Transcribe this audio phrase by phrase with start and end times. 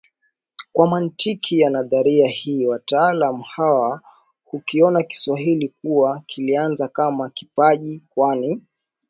[0.73, 4.01] Kwa mantiki ya nadharia hii wataalamu hawa
[4.45, 8.61] hukiona Kiswahili kuwa kilianza kama Kipijini kwani